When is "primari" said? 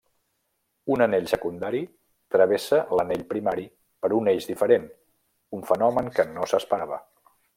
3.35-3.67